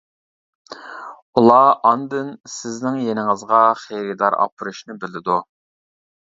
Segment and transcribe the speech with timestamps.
[1.41, 5.41] ئۇلار ئاندىن سىزنىڭ يېنىڭىزغا خېرىدار ئاپىرىشنى بىلىدۇ.